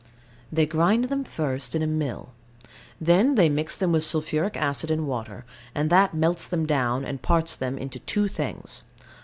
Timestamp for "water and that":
5.07-6.15